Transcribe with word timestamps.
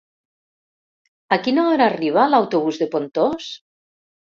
A 1.37 1.39
quina 1.49 1.67
hora 1.67 1.89
arriba 1.93 2.27
l'autobús 2.35 2.85
de 2.85 2.93
Pontós? 2.99 3.57